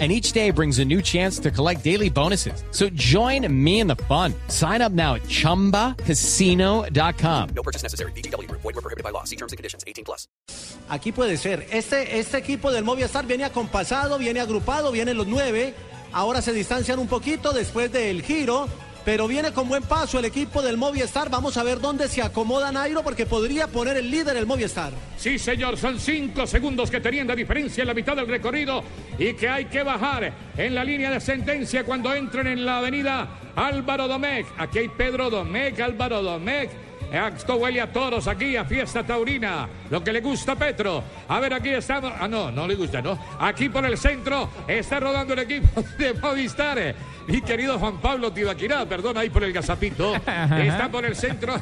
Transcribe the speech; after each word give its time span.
and 0.00 0.10
each 0.10 0.32
day 0.32 0.50
brings 0.50 0.80
a 0.80 0.84
new 0.84 1.00
chance 1.00 1.38
to 1.38 1.52
collect 1.52 1.84
daily 1.84 2.10
bonuses. 2.10 2.64
So 2.72 2.88
join 2.90 3.46
me 3.48 3.78
in 3.78 3.86
the 3.86 3.94
fun. 4.08 4.34
Sign 4.48 4.82
up 4.82 4.90
now 4.90 5.14
at 5.14 5.22
ChumbaCasino.com. 5.22 7.48
No 7.54 7.62
purchase 7.62 7.84
necessary. 7.84 8.10
BGW. 8.16 8.50
Void 8.50 8.64
were 8.64 8.72
prohibited 8.72 9.04
by 9.04 9.10
law. 9.10 9.22
See 9.22 9.36
terms 9.36 9.52
and 9.52 9.56
conditions. 9.56 9.84
18 9.86 10.04
plus. 10.04 10.26
Aquí 10.88 11.12
puede 11.12 11.36
ser. 11.36 11.64
Este, 11.70 12.18
este 12.18 12.38
equipo 12.38 12.72
del 12.72 12.82
Movistar 12.84 13.24
viene 13.26 13.44
acompasado, 13.44 14.18
viene 14.18 14.40
agrupado, 14.40 14.90
vienen 14.90 15.16
los 15.16 15.28
nueve. 15.28 15.74
Ahora 16.12 16.42
se 16.42 16.52
distancian 16.52 16.98
un 16.98 17.06
poquito 17.08 17.52
después 17.52 17.92
del 17.92 18.22
giro. 18.22 18.68
Pero 19.04 19.28
viene 19.28 19.52
con 19.52 19.68
buen 19.68 19.82
paso 19.82 20.18
el 20.18 20.24
equipo 20.24 20.62
del 20.62 20.78
Movistar. 20.78 21.28
Vamos 21.28 21.56
a 21.58 21.62
ver 21.62 21.78
dónde 21.78 22.08
se 22.08 22.22
acomoda 22.22 22.72
Nairo 22.72 23.02
porque 23.02 23.26
podría 23.26 23.66
poner 23.66 23.98
el 23.98 24.10
líder 24.10 24.36
el 24.36 24.46
Movistar. 24.46 24.92
Sí, 25.18 25.38
señor, 25.38 25.76
son 25.76 26.00
cinco 26.00 26.46
segundos 26.46 26.90
que 26.90 27.00
tenían 27.00 27.26
de 27.26 27.36
diferencia 27.36 27.82
en 27.82 27.88
la 27.88 27.94
mitad 27.94 28.16
del 28.16 28.26
recorrido 28.26 28.82
y 29.18 29.34
que 29.34 29.48
hay 29.48 29.66
que 29.66 29.82
bajar 29.82 30.32
en 30.56 30.74
la 30.74 30.84
línea 30.84 31.10
de 31.10 31.20
sentencia 31.20 31.84
cuando 31.84 32.14
entren 32.14 32.46
en 32.46 32.64
la 32.64 32.78
avenida 32.78 33.28
Álvaro 33.54 34.08
Domecq. 34.08 34.46
Aquí 34.56 34.78
hay 34.78 34.88
Pedro 34.88 35.28
Domecq, 35.28 35.80
Álvaro 35.80 36.22
Domecq. 36.22 36.70
Esto 37.14 37.54
huele 37.56 37.80
a 37.80 37.92
toros 37.92 38.26
aquí, 38.26 38.56
a 38.56 38.64
fiesta 38.64 39.04
taurina. 39.04 39.68
Lo 39.88 40.02
que 40.02 40.12
le 40.12 40.20
gusta 40.20 40.52
a 40.52 40.56
Petro. 40.56 41.04
A 41.28 41.38
ver, 41.38 41.54
aquí 41.54 41.68
estamos. 41.68 42.12
Ah, 42.18 42.26
no, 42.26 42.50
no 42.50 42.66
le 42.66 42.74
gusta, 42.74 43.00
¿no? 43.00 43.16
Aquí 43.38 43.68
por 43.68 43.84
el 43.86 43.96
centro 43.96 44.50
está 44.66 44.98
rodando 44.98 45.32
el 45.34 45.38
equipo 45.40 45.80
de 45.98 46.12
Movistar. 46.14 46.94
Mi 47.28 47.40
querido 47.40 47.78
Juan 47.78 48.00
Pablo 48.00 48.32
Tibaquirá, 48.32 48.84
perdón 48.86 49.16
ahí 49.16 49.30
por 49.30 49.44
el 49.44 49.52
gazapito. 49.52 50.14
Está 50.56 50.90
por 50.90 51.04
el 51.06 51.16
centro, 51.16 51.54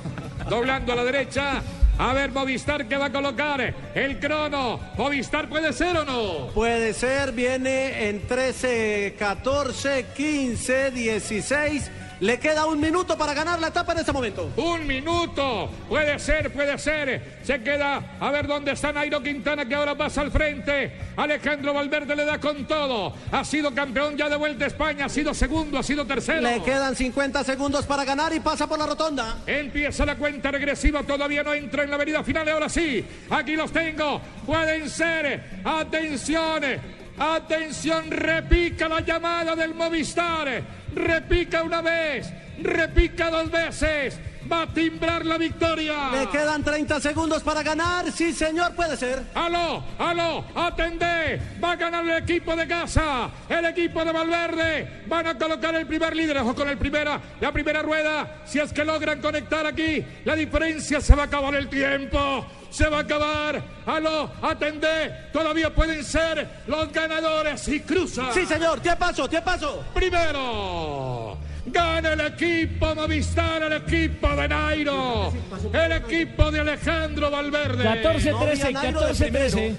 doblando 0.49 0.93
a 0.93 0.97
la 0.97 1.05
derecha. 1.05 1.63
A 1.99 2.15
ver, 2.15 2.33
Movistar 2.33 2.89
que 2.89 2.97
va 2.97 3.07
a 3.07 3.13
colocar 3.13 3.75
el 3.95 4.19
crono. 4.19 4.81
¿Movistar 4.97 5.49
puede 5.49 5.73
ser 5.73 5.97
o 5.99 6.05
no? 6.05 6.49
Puede 6.49 6.95
ser, 6.95 7.33
viene 7.33 8.09
en 8.09 8.27
13, 8.27 9.15
14, 9.19 10.07
15, 10.17 10.91
16. 10.91 11.91
Le 12.23 12.39
queda 12.39 12.67
un 12.67 12.79
minuto 12.79 13.19
para 13.19 13.35
ganar 13.35 13.59
la 13.59 13.67
etapa 13.67 13.91
en 13.91 13.99
este 13.99 14.13
momento. 14.13 14.53
Un 14.57 14.87
minuto. 14.87 15.69
Puede 15.89 16.21
ser, 16.21 16.53
puede 16.53 16.79
ser. 16.79 17.41
Se 17.43 17.61
queda 17.65 18.17
a 18.21 18.31
ver 18.31 18.47
dónde 18.47 18.71
está 18.71 18.93
Nairo 18.93 19.21
Quintana 19.21 19.65
que 19.65 19.75
ahora 19.75 19.97
pasa 19.97 20.21
al 20.21 20.31
frente. 20.31 20.93
Alejandro 21.17 21.75
Valverde 21.75 22.15
le 22.15 22.25
da 22.25 22.39
con 22.39 22.65
todo. 22.65 23.13
Ha 23.33 23.45
sido 23.45 23.75
campeón 23.75 24.17
ya 24.17 24.29
de 24.29 24.37
vuelta 24.37 24.67
a 24.67 24.69
España. 24.69 25.07
Ha 25.07 25.09
sido 25.09 25.35
segundo, 25.35 25.79
ha 25.79 25.83
sido 25.83 26.07
tercero. 26.07 26.43
Le 26.43 26.63
quedan 26.63 26.95
50 26.95 27.43
segundos 27.43 27.87
para 27.87 28.05
ganar 28.05 28.33
y 28.33 28.39
pasa 28.39 28.69
por 28.69 28.79
la 28.79 28.87
rotonda. 28.87 29.39
Empieza 29.45 30.07
la 30.07 30.15
cuenta 30.15 30.53
regresiva. 30.53 31.03
Todavía 31.03 31.43
no 31.43 31.53
entra 31.53 31.83
en 31.83 31.91
la 31.91 31.97
avenida 31.97 32.23
final. 32.23 32.49
Ahora 32.49 32.69
sí. 32.69 33.05
Aquí 33.31 33.57
los 33.57 33.73
tengo. 33.73 34.21
Pueden 34.47 34.89
ser. 34.89 35.43
Atención. 35.65 37.02
Atención, 37.19 38.11
repica 38.11 38.89
la 38.89 39.01
llamada 39.01 39.55
del 39.55 39.75
Movistar. 39.75 40.63
Repica 40.95 41.63
una 41.63 41.83
vez, 41.83 42.33
repica 42.61 43.31
dos 43.31 43.51
veces. 43.51 44.19
Va 44.51 44.63
a 44.63 44.67
timbrar 44.67 45.25
la 45.25 45.39
victoria. 45.39 46.11
Le 46.11 46.29
quedan 46.29 46.65
30 46.65 47.01
segundos 47.01 47.43
para 47.43 47.63
ganar. 47.63 48.11
Sí, 48.11 48.33
señor, 48.33 48.75
puede 48.75 48.97
ser. 48.97 49.23
Aló, 49.35 49.85
aló, 49.99 50.45
atendé. 50.55 51.41
Va 51.63 51.73
a 51.73 51.77
ganar 51.77 52.05
el 52.05 52.23
equipo 52.23 52.57
de 52.57 52.67
casa. 52.67 53.31
El 53.49 53.65
equipo 53.67 54.05
de 54.05 54.13
Valverde. 54.13 55.05
Van 55.07 55.27
a 55.27 55.39
colocar 55.39 55.75
el 55.75 55.87
primer 55.87 56.17
líder. 56.17 56.39
Ojo 56.39 56.55
con 56.55 56.69
el 56.69 56.77
primera, 56.77 57.21
la 57.41 57.53
primera 57.53 57.83
rueda. 57.83 58.43
Si 58.45 58.59
es 58.59 58.73
que 58.73 58.85
logran 58.85 59.21
conectar 59.21 59.65
aquí, 59.65 60.05
la 60.25 60.35
diferencia 60.35 61.01
se 61.01 61.15
va 61.15 61.23
a 61.23 61.27
acabar 61.27 61.55
el 61.55 61.69
tiempo 61.69 62.47
se 62.73 62.89
va 62.89 62.99
a 62.99 63.01
acabar. 63.01 63.63
Aló, 63.85 64.31
atendé. 64.41 65.29
Todavía 65.31 65.75
pueden 65.75 66.03
ser 66.03 66.63
los 66.67 66.91
ganadores 66.91 67.69
y 67.69 67.81
cruza. 67.81 68.33
Sí, 68.33 68.47
señor. 68.47 68.81
¿Qué 68.81 68.97
pasó? 68.97 69.29
¿Qué 69.29 69.43
pasó? 69.43 69.85
Primero. 69.95 71.37
Gana 71.67 72.13
el 72.15 72.21
equipo 72.21 72.95
Movistar, 72.95 73.63
el 73.63 73.73
equipo 73.75 74.29
de 74.35 74.49
Nairo, 74.49 75.33
el 75.73 75.93
equipo 75.93 76.51
de 76.51 76.61
Alejandro 76.61 77.31
Valverde. 77.31 77.85
14-13, 77.85 78.73
14-13. 78.73 79.77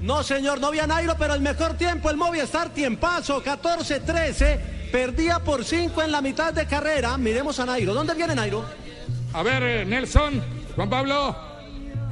No, 0.00 0.22
señor, 0.22 0.58
no 0.58 0.68
había 0.68 0.86
Nairo, 0.86 1.14
pero 1.18 1.34
el 1.34 1.40
mejor 1.42 1.74
tiempo, 1.74 2.10
el 2.10 2.16
Movistar, 2.16 2.70
tiempazo, 2.70 3.42
14-13. 3.44 4.58
Perdía 4.90 5.38
por 5.38 5.64
5 5.64 6.02
en 6.02 6.12
la 6.12 6.20
mitad 6.20 6.52
de 6.52 6.66
carrera. 6.66 7.16
Miremos 7.18 7.60
a 7.60 7.66
Nairo. 7.66 7.94
¿Dónde 7.94 8.14
viene 8.14 8.34
Nairo? 8.34 8.64
A 9.34 9.42
ver, 9.42 9.86
Nelson, 9.86 10.42
Juan 10.74 10.90
Pablo. 10.90 11.51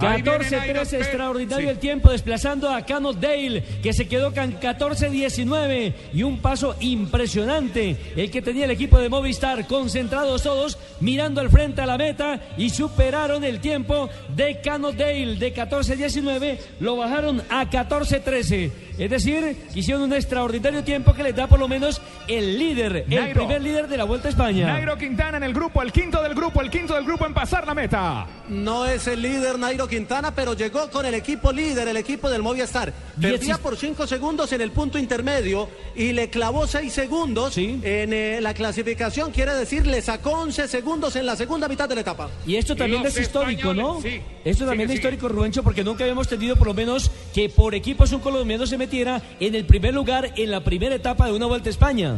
14-13, 0.00 0.94
extraordinario 0.94 1.70
el 1.70 1.78
tiempo, 1.78 2.10
desplazando 2.10 2.70
a 2.70 2.84
Cano 2.86 3.12
Dale, 3.12 3.62
que 3.82 3.92
se 3.92 4.08
quedó 4.08 4.32
con 4.32 4.58
14-19 4.58 5.92
y 6.14 6.22
un 6.22 6.38
paso 6.38 6.74
impresionante, 6.80 7.96
el 8.16 8.30
que 8.30 8.42
tenía 8.42 8.64
el 8.64 8.70
equipo 8.70 8.98
de 8.98 9.08
Movistar, 9.08 9.66
concentrados 9.66 10.42
todos, 10.42 10.78
mirando 11.00 11.40
al 11.40 11.50
frente 11.50 11.82
a 11.82 11.86
la 11.86 11.98
meta 11.98 12.40
y 12.56 12.70
superaron 12.70 13.44
el 13.44 13.60
tiempo 13.60 14.08
de 14.34 14.60
Cano 14.60 14.92
Dale 14.92 15.36
de 15.36 15.54
14-19, 15.54 16.58
lo 16.80 16.96
bajaron 16.96 17.42
a 17.50 17.68
14-13. 17.68 18.89
Es 19.00 19.08
decir, 19.08 19.56
hicieron 19.74 20.02
un 20.02 20.12
extraordinario 20.12 20.84
tiempo 20.84 21.14
que 21.14 21.22
les 21.22 21.34
da 21.34 21.46
por 21.46 21.58
lo 21.58 21.66
menos 21.68 22.02
el 22.28 22.58
líder, 22.58 23.06
el 23.08 23.32
primer 23.32 23.62
líder 23.62 23.88
de 23.88 23.96
la 23.96 24.04
Vuelta 24.04 24.28
a 24.28 24.30
España. 24.30 24.66
Nairo 24.66 24.98
Quintana 24.98 25.38
en 25.38 25.42
el 25.42 25.54
grupo, 25.54 25.80
el 25.80 25.90
quinto 25.90 26.22
del 26.22 26.34
grupo, 26.34 26.60
el 26.60 26.70
quinto 26.70 26.94
del 26.94 27.04
grupo 27.06 27.24
en 27.24 27.32
pasar 27.32 27.66
la 27.66 27.74
meta. 27.74 28.26
No 28.50 28.84
es 28.84 29.06
el 29.06 29.22
líder 29.22 29.58
Nairo 29.58 29.88
Quintana, 29.88 30.34
pero 30.34 30.52
llegó 30.52 30.90
con 30.90 31.06
el 31.06 31.14
equipo 31.14 31.50
líder, 31.50 31.88
el 31.88 31.96
equipo 31.96 32.28
del 32.28 32.42
Movistar. 32.42 32.92
Perdía 33.18 33.56
por 33.56 33.78
cinco 33.78 34.06
segundos 34.06 34.52
en 34.52 34.60
el 34.60 34.70
punto 34.70 34.98
intermedio 34.98 35.70
y 35.94 36.12
le 36.12 36.28
clavó 36.28 36.66
seis 36.66 36.92
segundos 36.92 37.56
en 37.56 37.80
eh, 37.82 38.38
la 38.42 38.52
clasificación. 38.52 39.30
Quiere 39.30 39.54
decir, 39.54 39.86
le 39.86 40.02
sacó 40.02 40.32
11 40.32 40.68
segundos 40.68 41.16
en 41.16 41.24
la 41.24 41.36
segunda 41.36 41.68
mitad 41.68 41.88
de 41.88 41.94
la 41.94 42.02
etapa. 42.02 42.28
Y 42.46 42.56
esto 42.56 42.76
también 42.76 43.06
es 43.06 43.18
histórico, 43.18 43.72
¿no? 43.72 44.02
Sí. 44.02 44.20
Esto 44.44 44.66
también 44.66 44.90
es 44.90 44.96
histórico, 44.96 45.28
Rubencho, 45.28 45.62
porque 45.62 45.84
nunca 45.84 46.04
habíamos 46.04 46.28
tenido 46.28 46.56
por 46.56 46.66
lo 46.66 46.74
menos 46.74 47.10
que 47.34 47.48
por 47.48 47.74
equipos 47.74 48.12
un 48.12 48.20
colombiano 48.20 48.66
se 48.66 48.76
metiera 48.90 49.22
en 49.38 49.54
el 49.54 49.66
primer 49.66 49.94
lugar 49.94 50.32
en 50.34 50.50
la 50.50 50.64
primera 50.64 50.96
etapa 50.96 51.26
de 51.26 51.32
una 51.32 51.46
Vuelta 51.46 51.68
a 51.68 51.70
España. 51.70 52.16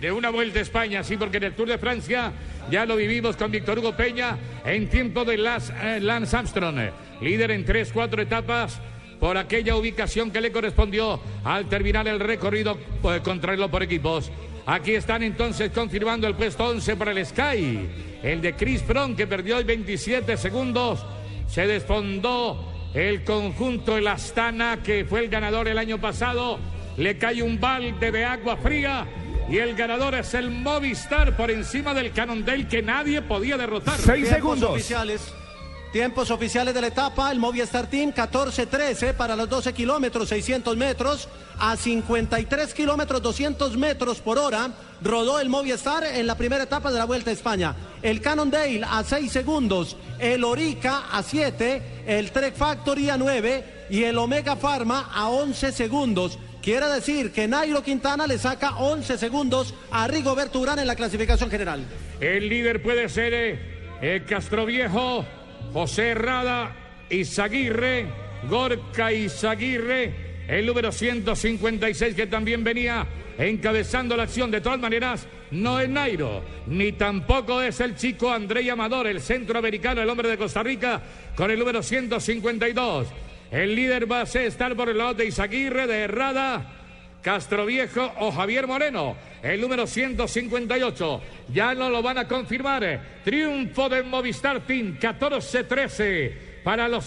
De 0.00 0.10
una 0.10 0.30
Vuelta 0.30 0.58
a 0.58 0.62
España, 0.62 1.04
sí, 1.04 1.16
porque 1.16 1.36
en 1.36 1.44
el 1.44 1.54
Tour 1.54 1.68
de 1.68 1.78
Francia 1.78 2.32
ya 2.72 2.84
lo 2.84 2.96
vivimos 2.96 3.36
con 3.36 3.52
Víctor 3.52 3.78
Hugo 3.78 3.92
Peña 3.96 4.36
en 4.64 4.88
tiempo 4.88 5.24
de 5.24 5.38
las, 5.38 5.70
eh, 5.70 6.00
Lance 6.00 6.36
Armstrong, 6.36 6.90
líder 7.20 7.52
en 7.52 7.64
tres, 7.64 7.92
cuatro 7.92 8.20
etapas 8.20 8.80
por 9.20 9.36
aquella 9.36 9.76
ubicación 9.76 10.32
que 10.32 10.40
le 10.40 10.50
correspondió 10.50 11.20
al 11.44 11.68
terminar 11.68 12.08
el 12.08 12.18
recorrido 12.18 12.76
eh, 13.04 13.20
contrarreloj 13.22 13.70
por 13.70 13.84
equipos. 13.84 14.32
Aquí 14.66 14.96
están 14.96 15.22
entonces 15.22 15.70
confirmando 15.70 16.26
el 16.26 16.34
puesto 16.34 16.64
11 16.66 16.96
para 16.96 17.12
el 17.12 17.24
Sky. 17.24 17.88
El 18.24 18.40
de 18.40 18.56
Chris 18.56 18.82
Froome 18.82 19.14
que 19.14 19.28
perdió 19.28 19.58
hoy 19.58 19.62
27 19.62 20.36
segundos. 20.36 21.06
Se 21.46 21.64
desfondó 21.68 22.71
el 22.94 23.24
conjunto 23.24 23.96
El 23.96 24.06
Astana 24.06 24.82
que 24.82 25.04
fue 25.04 25.20
el 25.20 25.28
ganador 25.28 25.68
el 25.68 25.78
año 25.78 26.00
pasado. 26.00 26.58
Le 26.96 27.16
cae 27.18 27.42
un 27.42 27.58
balde 27.58 28.12
de 28.12 28.24
agua 28.24 28.56
fría. 28.56 29.06
Y 29.48 29.58
el 29.58 29.74
ganador 29.74 30.14
es 30.14 30.34
el 30.34 30.50
Movistar 30.50 31.36
por 31.36 31.50
encima 31.50 31.94
del 31.94 32.12
Cannondale 32.12 32.68
que 32.68 32.82
nadie 32.82 33.22
podía 33.22 33.56
derrotar. 33.56 33.98
Seis 33.98 34.28
segundos. 34.28 34.70
oficiales. 34.70 35.34
Tiempos 35.92 36.30
oficiales 36.30 36.72
de 36.72 36.80
la 36.80 36.86
etapa, 36.86 37.30
el 37.30 37.38
Movistar 37.38 37.86
Team 37.86 38.14
14-13 38.14 39.12
para 39.12 39.36
los 39.36 39.46
12 39.46 39.74
kilómetros, 39.74 40.30
600 40.30 40.74
metros, 40.74 41.28
a 41.58 41.76
53 41.76 42.72
kilómetros, 42.72 43.20
200 43.20 43.76
metros 43.76 44.20
por 44.20 44.38
hora, 44.38 44.70
rodó 45.02 45.38
el 45.38 45.50
Movistar 45.50 46.02
en 46.04 46.26
la 46.26 46.38
primera 46.38 46.64
etapa 46.64 46.90
de 46.90 46.98
la 46.98 47.04
Vuelta 47.04 47.28
a 47.28 47.34
España. 47.34 47.76
El 48.00 48.22
Cannondale 48.22 48.80
a 48.88 49.04
6 49.04 49.30
segundos, 49.30 49.98
el 50.18 50.44
Orica 50.44 51.10
a 51.12 51.22
7, 51.22 51.82
el 52.06 52.32
Trek 52.32 52.56
Factory 52.56 53.10
a 53.10 53.18
9 53.18 53.86
y 53.90 54.04
el 54.04 54.16
Omega 54.16 54.56
Pharma 54.56 55.10
a 55.12 55.28
11 55.28 55.72
segundos. 55.72 56.38
Quiere 56.62 56.86
decir 56.86 57.32
que 57.32 57.46
Nairo 57.46 57.82
Quintana 57.82 58.26
le 58.26 58.38
saca 58.38 58.78
11 58.78 59.18
segundos 59.18 59.74
a 59.90 60.08
Rigoberto 60.08 60.58
Urán 60.58 60.78
en 60.78 60.86
la 60.86 60.96
clasificación 60.96 61.50
general. 61.50 61.84
El 62.18 62.48
líder 62.48 62.82
puede 62.82 63.10
ser 63.10 63.34
eh, 63.34 63.58
eh, 64.00 64.24
Castroviejo, 64.26 65.26
José 65.72 66.10
Herrada, 66.10 66.74
Izaguirre, 67.10 68.06
Gorka 68.48 69.12
Izaguirre 69.12 70.32
el 70.48 70.66
número 70.66 70.92
156 70.92 72.14
que 72.14 72.26
también 72.26 72.64
venía 72.64 73.06
encabezando 73.38 74.16
la 74.16 74.24
acción. 74.24 74.50
De 74.50 74.60
todas 74.60 74.78
maneras, 74.78 75.26
no 75.50 75.80
es 75.80 75.88
Nairo, 75.88 76.42
ni 76.66 76.92
tampoco 76.92 77.62
es 77.62 77.80
el 77.80 77.96
chico 77.96 78.30
André 78.30 78.70
Amador, 78.70 79.06
el 79.06 79.20
centroamericano, 79.20 80.02
el 80.02 80.10
hombre 80.10 80.28
de 80.28 80.38
Costa 80.38 80.62
Rica, 80.62 81.00
con 81.34 81.50
el 81.50 81.58
número 81.58 81.82
152. 81.82 83.08
El 83.50 83.74
líder 83.74 84.10
va 84.10 84.20
a 84.20 84.22
estar 84.22 84.74
por 84.74 84.88
el 84.88 84.98
lado 84.98 85.14
de 85.14 85.26
Izaguirre, 85.26 85.86
de 85.86 86.00
Herrada. 86.00 86.78
Castroviejo 87.22 88.12
o 88.18 88.32
Javier 88.32 88.66
Moreno, 88.66 89.16
el 89.42 89.60
número 89.60 89.86
158. 89.86 91.20
Ya 91.52 91.74
no 91.74 91.90
lo 91.90 92.02
van 92.02 92.18
a 92.18 92.28
confirmar. 92.28 93.20
Triunfo 93.24 93.88
de 93.88 94.02
Movistar 94.02 94.60
Team 94.66 94.98
14-13 94.98 96.52
para 96.62 96.88
los 96.88 97.04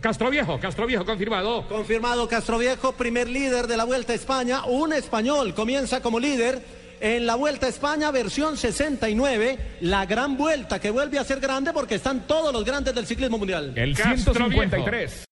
Castroviejo, 0.00 0.58
Castroviejo 0.60 1.04
confirmado. 1.04 1.66
Confirmado 1.68 2.28
Castroviejo, 2.28 2.92
primer 2.92 3.28
líder 3.28 3.66
de 3.66 3.76
la 3.76 3.84
Vuelta 3.84 4.12
a 4.12 4.16
España, 4.16 4.64
un 4.66 4.92
español 4.92 5.52
comienza 5.54 6.00
como 6.00 6.20
líder 6.20 6.62
en 7.00 7.26
la 7.26 7.34
Vuelta 7.34 7.66
a 7.66 7.68
España 7.68 8.10
versión 8.10 8.56
69, 8.56 9.58
la 9.80 10.06
gran 10.06 10.36
vuelta 10.36 10.80
que 10.80 10.90
vuelve 10.90 11.18
a 11.18 11.24
ser 11.24 11.40
grande 11.40 11.72
porque 11.72 11.96
están 11.96 12.26
todos 12.26 12.52
los 12.52 12.64
grandes 12.64 12.94
del 12.94 13.06
ciclismo 13.06 13.36
mundial. 13.36 13.72
El 13.74 13.96
153. 13.96 15.22